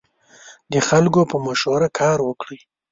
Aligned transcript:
د 0.71 0.75
خلکو 0.87 1.21
په 1.31 1.37
مشوره 1.45 1.87
کار 1.99 2.17
وکړئ. 2.23 2.59